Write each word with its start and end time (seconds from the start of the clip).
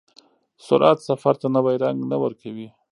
سرعت 0.67 0.97
سفر 1.09 1.33
ته 1.41 1.47
نوی 1.55 1.75
رنګ 1.83 1.97
نه 2.11 2.17
ورکوي. 2.23 2.67